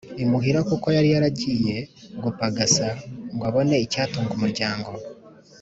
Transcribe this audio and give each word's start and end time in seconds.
Imuhira 0.23 0.59
kuko 0.69 0.87
yari 0.95 1.09
yaragiye 1.13 1.75
gupagasa 2.23 2.87
ngo 3.33 3.43
abone 3.49 3.75
icyatunga 3.85 4.31
umuryango 4.37 4.89